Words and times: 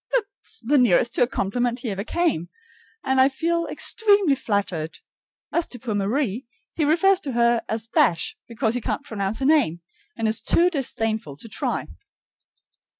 That's 0.15 0.61
the 0.61 0.79
nearest 0.79 1.13
to 1.13 1.21
a 1.21 1.27
compliment 1.27 1.81
he 1.81 1.91
ever 1.91 2.03
came, 2.03 2.49
and 3.03 3.21
I 3.21 3.29
feel 3.29 3.67
extremely 3.67 4.33
flattered. 4.33 4.97
As 5.53 5.67
to 5.67 5.77
poor 5.77 5.93
Marie, 5.93 6.47
he 6.75 6.85
refers 6.85 7.19
to 7.19 7.33
her 7.33 7.61
as 7.69 7.85
"Bash" 7.85 8.35
because 8.47 8.73
he 8.73 8.81
can't 8.81 9.05
pronounce 9.05 9.37
her 9.37 9.45
name, 9.45 9.81
and 10.17 10.27
is 10.27 10.41
too 10.41 10.71
disdainful 10.71 11.35
to 11.35 11.47
try. 11.47 11.85